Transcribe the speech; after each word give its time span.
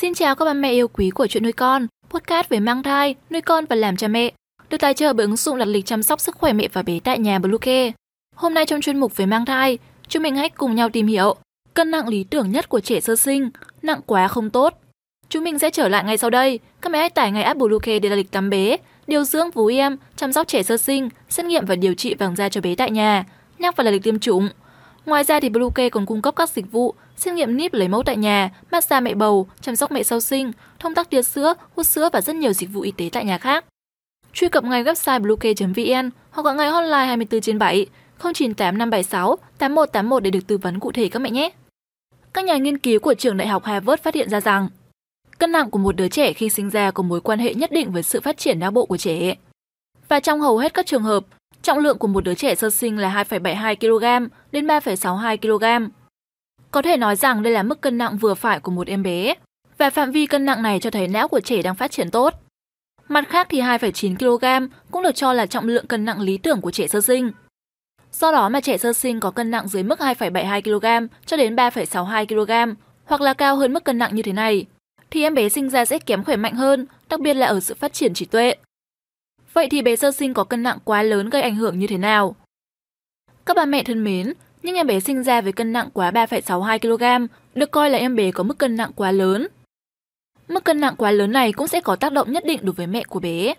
Xin 0.00 0.14
chào 0.14 0.34
các 0.34 0.44
bà 0.44 0.52
mẹ 0.52 0.72
yêu 0.72 0.88
quý 0.88 1.10
của 1.10 1.26
chuyện 1.26 1.42
nuôi 1.42 1.52
con, 1.52 1.86
podcast 2.10 2.48
về 2.48 2.60
mang 2.60 2.82
thai, 2.82 3.14
nuôi 3.30 3.40
con 3.40 3.64
và 3.64 3.76
làm 3.76 3.96
cha 3.96 4.08
mẹ, 4.08 4.32
được 4.70 4.76
tài 4.80 4.94
trợ 4.94 5.12
bởi 5.12 5.26
ứng 5.26 5.36
dụng 5.36 5.58
đặt 5.58 5.64
lịch 5.64 5.86
chăm 5.86 6.02
sóc 6.02 6.20
sức 6.20 6.36
khỏe 6.36 6.52
mẹ 6.52 6.68
và 6.72 6.82
bé 6.82 7.00
tại 7.04 7.18
nhà 7.18 7.38
Bluecare. 7.38 7.92
Hôm 8.34 8.54
nay 8.54 8.66
trong 8.66 8.80
chuyên 8.80 9.00
mục 9.00 9.16
về 9.16 9.26
mang 9.26 9.44
thai, 9.44 9.78
chúng 10.08 10.22
mình 10.22 10.36
hãy 10.36 10.48
cùng 10.48 10.74
nhau 10.74 10.88
tìm 10.88 11.06
hiểu 11.06 11.34
cân 11.74 11.90
nặng 11.90 12.08
lý 12.08 12.24
tưởng 12.24 12.50
nhất 12.52 12.68
của 12.68 12.80
trẻ 12.80 13.00
sơ 13.00 13.16
sinh, 13.16 13.50
nặng 13.82 14.00
quá 14.06 14.28
không 14.28 14.50
tốt. 14.50 14.74
Chúng 15.28 15.44
mình 15.44 15.58
sẽ 15.58 15.70
trở 15.70 15.88
lại 15.88 16.04
ngay 16.04 16.18
sau 16.18 16.30
đây. 16.30 16.58
Các 16.80 16.92
mẹ 16.92 16.98
hãy 16.98 17.10
tải 17.10 17.32
ngay 17.32 17.42
app 17.42 17.58
Bluecare 17.58 17.98
để 17.98 18.08
đặt 18.08 18.16
lịch 18.16 18.30
tắm 18.30 18.50
bé, 18.50 18.76
điều 19.06 19.24
dưỡng 19.24 19.50
vú 19.50 19.66
em, 19.66 19.96
chăm 20.16 20.32
sóc 20.32 20.48
trẻ 20.48 20.62
sơ 20.62 20.76
sinh, 20.76 21.08
xét 21.28 21.46
nghiệm 21.46 21.66
và 21.66 21.76
điều 21.76 21.94
trị 21.94 22.14
vàng 22.14 22.36
da 22.36 22.48
cho 22.48 22.60
bé 22.60 22.74
tại 22.74 22.90
nhà, 22.90 23.24
nhắc 23.58 23.76
và 23.76 23.84
đặt 23.84 23.90
lịch 23.90 24.02
tiêm 24.02 24.18
chủng. 24.18 24.48
Ngoài 25.06 25.24
ra 25.24 25.40
thì 25.40 25.48
Bluecare 25.48 25.88
còn 25.88 26.06
cung 26.06 26.22
cấp 26.22 26.36
các 26.36 26.50
dịch 26.50 26.72
vụ 26.72 26.94
xét 27.18 27.34
nghiệm 27.34 27.56
níp 27.56 27.74
lấy 27.74 27.88
mẫu 27.88 28.02
tại 28.02 28.16
nhà, 28.16 28.50
massage 28.72 29.00
mẹ 29.00 29.14
bầu, 29.14 29.48
chăm 29.60 29.76
sóc 29.76 29.92
mẹ 29.92 30.02
sau 30.02 30.20
sinh, 30.20 30.52
thông 30.78 30.94
tắc 30.94 31.10
tia 31.10 31.22
sữa, 31.22 31.54
hút 31.76 31.86
sữa 31.86 32.08
và 32.12 32.20
rất 32.20 32.36
nhiều 32.36 32.52
dịch 32.52 32.70
vụ 32.72 32.80
y 32.80 32.90
tế 32.90 33.08
tại 33.12 33.24
nhà 33.24 33.38
khác. 33.38 33.64
Truy 34.32 34.48
cập 34.48 34.64
ngay 34.64 34.84
website 34.84 35.20
bluekey.vn 35.22 36.10
hoặc 36.30 36.42
gọi 36.42 36.54
ngay 36.54 36.68
hotline 36.68 37.06
24 37.06 37.40
trên 37.40 37.58
7 37.58 37.86
098 38.18 38.78
576 38.78 39.36
8181 39.58 40.22
để 40.22 40.30
được 40.30 40.46
tư 40.46 40.58
vấn 40.58 40.80
cụ 40.80 40.92
thể 40.92 41.08
các 41.08 41.18
mẹ 41.18 41.30
nhé. 41.30 41.50
Các 42.32 42.44
nhà 42.44 42.56
nghiên 42.56 42.78
cứu 42.78 43.00
của 43.00 43.14
trường 43.14 43.36
đại 43.36 43.48
học 43.48 43.64
Harvard 43.64 44.02
phát 44.02 44.14
hiện 44.14 44.30
ra 44.30 44.40
rằng 44.40 44.68
cân 45.38 45.52
nặng 45.52 45.70
của 45.70 45.78
một 45.78 45.96
đứa 45.96 46.08
trẻ 46.08 46.32
khi 46.32 46.48
sinh 46.48 46.70
ra 46.70 46.90
có 46.90 47.02
mối 47.02 47.20
quan 47.20 47.38
hệ 47.38 47.54
nhất 47.54 47.72
định 47.72 47.92
với 47.92 48.02
sự 48.02 48.20
phát 48.20 48.38
triển 48.38 48.58
não 48.58 48.70
bộ 48.70 48.86
của 48.86 48.96
trẻ. 48.96 49.34
Và 50.08 50.20
trong 50.20 50.40
hầu 50.40 50.58
hết 50.58 50.74
các 50.74 50.86
trường 50.86 51.02
hợp, 51.02 51.24
trọng 51.62 51.78
lượng 51.78 51.98
của 51.98 52.08
một 52.08 52.24
đứa 52.24 52.34
trẻ 52.34 52.54
sơ 52.54 52.70
sinh 52.70 52.98
là 52.98 53.24
2,72 53.28 53.76
kg 53.76 54.28
đến 54.52 54.66
3,62 54.66 55.36
kg. 55.36 55.90
Có 56.70 56.82
thể 56.82 56.96
nói 56.96 57.16
rằng 57.16 57.42
đây 57.42 57.52
là 57.52 57.62
mức 57.62 57.80
cân 57.80 57.98
nặng 57.98 58.16
vừa 58.16 58.34
phải 58.34 58.60
của 58.60 58.70
một 58.70 58.86
em 58.86 59.02
bé, 59.02 59.34
và 59.78 59.90
phạm 59.90 60.10
vi 60.10 60.26
cân 60.26 60.44
nặng 60.44 60.62
này 60.62 60.80
cho 60.80 60.90
thấy 60.90 61.08
não 61.08 61.28
của 61.28 61.40
trẻ 61.40 61.62
đang 61.62 61.74
phát 61.74 61.90
triển 61.90 62.10
tốt. 62.10 62.34
Mặt 63.08 63.24
khác 63.28 63.46
thì 63.50 63.60
2,9 63.60 64.16
kg 64.16 64.72
cũng 64.90 65.02
được 65.02 65.14
cho 65.14 65.32
là 65.32 65.46
trọng 65.46 65.68
lượng 65.68 65.86
cân 65.86 66.04
nặng 66.04 66.20
lý 66.20 66.38
tưởng 66.38 66.60
của 66.60 66.70
trẻ 66.70 66.86
sơ 66.86 67.00
sinh. 67.00 67.30
Do 68.12 68.32
đó 68.32 68.48
mà 68.48 68.60
trẻ 68.60 68.78
sơ 68.78 68.92
sinh 68.92 69.20
có 69.20 69.30
cân 69.30 69.50
nặng 69.50 69.68
dưới 69.68 69.82
mức 69.82 70.00
2,72 70.00 70.62
kg 70.62 71.14
cho 71.26 71.36
đến 71.36 71.56
3,62 71.56 72.26
kg 72.26 72.74
hoặc 73.04 73.20
là 73.20 73.34
cao 73.34 73.56
hơn 73.56 73.72
mức 73.72 73.84
cân 73.84 73.98
nặng 73.98 74.14
như 74.14 74.22
thế 74.22 74.32
này, 74.32 74.66
thì 75.10 75.22
em 75.22 75.34
bé 75.34 75.48
sinh 75.48 75.70
ra 75.70 75.84
sẽ 75.84 75.98
kém 75.98 76.24
khỏe 76.24 76.36
mạnh 76.36 76.54
hơn, 76.54 76.86
đặc 77.08 77.20
biệt 77.20 77.34
là 77.34 77.46
ở 77.46 77.60
sự 77.60 77.74
phát 77.74 77.92
triển 77.92 78.14
trí 78.14 78.24
tuệ. 78.24 78.54
Vậy 79.52 79.68
thì 79.70 79.82
bé 79.82 79.96
sơ 79.96 80.10
sinh 80.10 80.34
có 80.34 80.44
cân 80.44 80.62
nặng 80.62 80.78
quá 80.84 81.02
lớn 81.02 81.30
gây 81.30 81.42
ảnh 81.42 81.56
hưởng 81.56 81.78
như 81.78 81.86
thế 81.86 81.98
nào? 81.98 82.36
Các 83.46 83.56
bà 83.56 83.64
mẹ 83.64 83.84
thân 83.84 84.04
mến, 84.04 84.32
nhưng 84.62 84.76
em 84.76 84.86
bé 84.86 85.00
sinh 85.00 85.22
ra 85.22 85.40
với 85.40 85.52
cân 85.52 85.72
nặng 85.72 85.88
quá 85.92 86.10
3,62 86.10 86.78
kg 86.78 87.26
được 87.54 87.70
coi 87.70 87.90
là 87.90 87.98
em 87.98 88.16
bé 88.16 88.30
có 88.30 88.42
mức 88.42 88.58
cân 88.58 88.76
nặng 88.76 88.90
quá 88.96 89.12
lớn. 89.12 89.48
Mức 90.48 90.64
cân 90.64 90.80
nặng 90.80 90.94
quá 90.96 91.10
lớn 91.10 91.32
này 91.32 91.52
cũng 91.52 91.68
sẽ 91.68 91.80
có 91.80 91.96
tác 91.96 92.12
động 92.12 92.32
nhất 92.32 92.44
định 92.46 92.60
đối 92.62 92.72
với 92.72 92.86
mẹ 92.86 93.04
của 93.04 93.20
bé. 93.20 93.54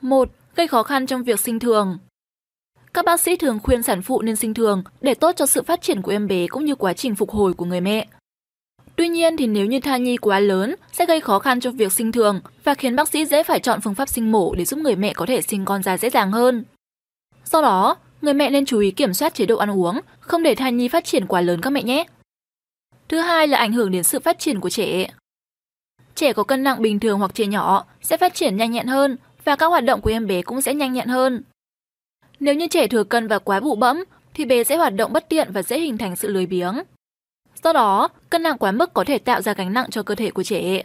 1. 0.00 0.28
Gây 0.56 0.68
khó 0.68 0.82
khăn 0.82 1.06
trong 1.06 1.22
việc 1.22 1.40
sinh 1.40 1.58
thường. 1.58 1.98
Các 2.94 3.04
bác 3.04 3.20
sĩ 3.20 3.36
thường 3.36 3.58
khuyên 3.62 3.82
sản 3.82 4.02
phụ 4.02 4.22
nên 4.22 4.36
sinh 4.36 4.54
thường 4.54 4.82
để 5.00 5.14
tốt 5.14 5.32
cho 5.36 5.46
sự 5.46 5.62
phát 5.62 5.82
triển 5.82 6.02
của 6.02 6.12
em 6.12 6.26
bé 6.26 6.46
cũng 6.46 6.64
như 6.64 6.74
quá 6.74 6.92
trình 6.92 7.14
phục 7.14 7.30
hồi 7.30 7.54
của 7.54 7.64
người 7.64 7.80
mẹ. 7.80 8.06
Tuy 8.96 9.08
nhiên 9.08 9.36
thì 9.36 9.46
nếu 9.46 9.66
như 9.66 9.80
thai 9.80 10.00
nhi 10.00 10.16
quá 10.16 10.40
lớn 10.40 10.74
sẽ 10.92 11.06
gây 11.06 11.20
khó 11.20 11.38
khăn 11.38 11.60
cho 11.60 11.70
việc 11.70 11.92
sinh 11.92 12.12
thường 12.12 12.40
và 12.64 12.74
khiến 12.74 12.96
bác 12.96 13.08
sĩ 13.08 13.26
dễ 13.26 13.42
phải 13.42 13.60
chọn 13.60 13.80
phương 13.80 13.94
pháp 13.94 14.08
sinh 14.08 14.32
mổ 14.32 14.54
để 14.54 14.64
giúp 14.64 14.78
người 14.78 14.96
mẹ 14.96 15.12
có 15.12 15.26
thể 15.26 15.42
sinh 15.42 15.64
con 15.64 15.82
ra 15.82 15.98
dễ 15.98 16.10
dàng 16.10 16.32
hơn. 16.32 16.64
Do 17.44 17.62
đó, 17.62 17.96
người 18.22 18.34
mẹ 18.34 18.50
nên 18.50 18.64
chú 18.64 18.78
ý 18.78 18.90
kiểm 18.90 19.14
soát 19.14 19.34
chế 19.34 19.46
độ 19.46 19.56
ăn 19.56 19.70
uống, 19.70 20.00
không 20.20 20.42
để 20.42 20.54
thai 20.54 20.72
nhi 20.72 20.88
phát 20.88 21.04
triển 21.04 21.26
quá 21.26 21.40
lớn 21.40 21.60
các 21.60 21.70
mẹ 21.70 21.82
nhé. 21.82 22.04
Thứ 23.08 23.18
hai 23.18 23.48
là 23.48 23.58
ảnh 23.58 23.72
hưởng 23.72 23.90
đến 23.90 24.02
sự 24.02 24.20
phát 24.20 24.38
triển 24.38 24.60
của 24.60 24.70
trẻ. 24.70 25.10
Trẻ 26.14 26.32
có 26.32 26.42
cân 26.42 26.62
nặng 26.62 26.82
bình 26.82 27.00
thường 27.00 27.18
hoặc 27.18 27.34
trẻ 27.34 27.46
nhỏ 27.46 27.84
sẽ 28.02 28.16
phát 28.16 28.34
triển 28.34 28.56
nhanh 28.56 28.72
nhẹn 28.72 28.86
hơn 28.86 29.16
và 29.44 29.56
các 29.56 29.66
hoạt 29.66 29.84
động 29.84 30.00
của 30.00 30.10
em 30.10 30.26
bé 30.26 30.42
cũng 30.42 30.62
sẽ 30.62 30.74
nhanh 30.74 30.92
nhẹn 30.92 31.08
hơn. 31.08 31.42
Nếu 32.40 32.54
như 32.54 32.66
trẻ 32.66 32.86
thừa 32.86 33.04
cân 33.04 33.28
và 33.28 33.38
quá 33.38 33.60
bụ 33.60 33.74
bẫm 33.74 34.04
thì 34.34 34.44
bé 34.44 34.64
sẽ 34.64 34.76
hoạt 34.76 34.94
động 34.94 35.12
bất 35.12 35.28
tiện 35.28 35.52
và 35.52 35.62
dễ 35.62 35.80
hình 35.80 35.98
thành 35.98 36.16
sự 36.16 36.28
lười 36.28 36.46
biếng. 36.46 36.82
Do 37.64 37.72
đó, 37.72 38.08
cân 38.30 38.42
nặng 38.42 38.58
quá 38.58 38.72
mức 38.72 38.94
có 38.94 39.04
thể 39.04 39.18
tạo 39.18 39.42
ra 39.42 39.54
gánh 39.54 39.72
nặng 39.72 39.90
cho 39.90 40.02
cơ 40.02 40.14
thể 40.14 40.30
của 40.30 40.42
trẻ. 40.42 40.82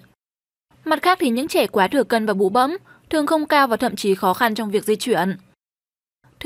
Mặt 0.85 0.99
khác 1.01 1.17
thì 1.21 1.29
những 1.29 1.47
trẻ 1.47 1.67
quá 1.67 1.87
thừa 1.87 2.03
cân 2.03 2.25
và 2.25 2.33
bụ 2.33 2.49
bẫm 2.49 2.77
thường 3.09 3.27
không 3.27 3.45
cao 3.45 3.67
và 3.67 3.77
thậm 3.77 3.95
chí 3.95 4.15
khó 4.15 4.33
khăn 4.33 4.55
trong 4.55 4.71
việc 4.71 4.83
di 4.83 4.95
chuyển. 4.95 5.37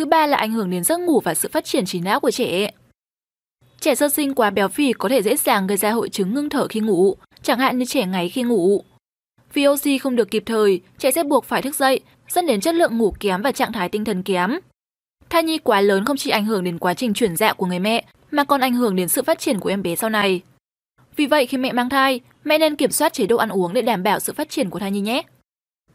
Thứ 0.01 0.05
ba 0.05 0.27
là 0.27 0.37
ảnh 0.37 0.51
hưởng 0.51 0.69
đến 0.69 0.83
giấc 0.83 0.99
ngủ 0.99 1.19
và 1.19 1.33
sự 1.33 1.49
phát 1.51 1.65
triển 1.65 1.85
trí 1.85 1.99
não 1.99 2.19
của 2.19 2.31
trẻ. 2.31 2.71
Trẻ 3.79 3.95
sơ 3.95 4.09
sinh 4.09 4.35
quá 4.35 4.49
béo 4.49 4.67
phì 4.67 4.93
có 4.93 5.09
thể 5.09 5.21
dễ 5.21 5.37
dàng 5.37 5.67
gây 5.67 5.77
ra 5.77 5.91
hội 5.91 6.09
chứng 6.09 6.33
ngưng 6.33 6.49
thở 6.49 6.67
khi 6.67 6.79
ngủ, 6.79 7.15
chẳng 7.43 7.59
hạn 7.59 7.77
như 7.77 7.85
trẻ 7.85 8.05
ngáy 8.05 8.29
khi 8.29 8.43
ngủ. 8.43 8.83
Vì 9.53 9.67
oxy 9.67 9.97
không 9.97 10.15
được 10.15 10.31
kịp 10.31 10.43
thời, 10.45 10.81
trẻ 10.97 11.11
sẽ 11.11 11.23
buộc 11.23 11.45
phải 11.45 11.61
thức 11.61 11.75
dậy, 11.75 11.99
dẫn 12.29 12.45
đến 12.45 12.61
chất 12.61 12.75
lượng 12.75 12.97
ngủ 12.97 13.13
kém 13.19 13.41
và 13.41 13.51
trạng 13.51 13.73
thái 13.73 13.89
tinh 13.89 14.05
thần 14.05 14.23
kém. 14.23 14.59
Thai 15.29 15.43
nhi 15.43 15.57
quá 15.57 15.81
lớn 15.81 16.05
không 16.05 16.17
chỉ 16.17 16.29
ảnh 16.29 16.45
hưởng 16.45 16.63
đến 16.63 16.79
quá 16.79 16.93
trình 16.93 17.13
chuyển 17.13 17.35
dạ 17.35 17.53
của 17.53 17.65
người 17.65 17.79
mẹ, 17.79 18.05
mà 18.31 18.43
còn 18.43 18.61
ảnh 18.61 18.73
hưởng 18.73 18.95
đến 18.95 19.07
sự 19.07 19.23
phát 19.23 19.39
triển 19.39 19.59
của 19.59 19.69
em 19.69 19.83
bé 19.83 19.95
sau 19.95 20.09
này. 20.09 20.41
Vì 21.15 21.25
vậy 21.25 21.45
khi 21.45 21.57
mẹ 21.57 21.71
mang 21.71 21.89
thai, 21.89 22.19
mẹ 22.43 22.57
nên 22.57 22.75
kiểm 22.75 22.91
soát 22.91 23.13
chế 23.13 23.25
độ 23.25 23.37
ăn 23.37 23.49
uống 23.49 23.73
để 23.73 23.81
đảm 23.81 24.03
bảo 24.03 24.19
sự 24.19 24.33
phát 24.33 24.49
triển 24.49 24.69
của 24.69 24.79
thai 24.79 24.91
nhi 24.91 25.01
nhé. 25.01 25.23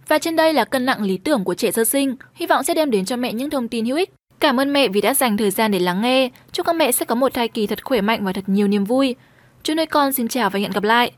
Và 0.09 0.19
trên 0.19 0.37
đây 0.37 0.53
là 0.53 0.65
cân 0.65 0.87
nặng 0.87 1.03
lý 1.03 1.17
tưởng 1.17 1.45
của 1.45 1.55
trẻ 1.55 1.71
sơ 1.71 1.85
sinh, 1.85 2.17
hy 2.35 2.47
vọng 2.47 2.63
sẽ 2.63 2.75
đem 2.75 2.91
đến 2.91 3.05
cho 3.05 3.17
mẹ 3.17 3.33
những 3.33 3.51
thông 3.51 3.69
tin 3.69 3.85
hữu 3.85 3.97
ích. 3.97 4.11
Cảm 4.41 4.61
ơn 4.61 4.73
mẹ 4.73 4.89
vì 4.89 5.01
đã 5.01 5.15
dành 5.15 5.37
thời 5.37 5.51
gian 5.51 5.71
để 5.71 5.79
lắng 5.79 6.03
nghe. 6.03 6.31
Chúc 6.53 6.67
các 6.67 6.77
mẹ 6.77 6.93
sẽ 6.93 7.05
có 7.05 7.15
một 7.15 7.35
thai 7.35 7.49
kỳ 7.49 7.67
thật 7.67 7.85
khỏe 7.85 8.01
mạnh 8.01 8.25
và 8.25 8.33
thật 8.33 8.45
nhiều 8.47 8.69
niềm 8.69 8.85
vui. 8.85 9.15
chúc 9.63 9.77
nuôi 9.77 9.87
con 9.87 10.13
xin 10.13 10.29
chào 10.29 10.51
và 10.51 10.59
hẹn 10.59 10.71
gặp 10.71 10.83
lại. 10.83 11.11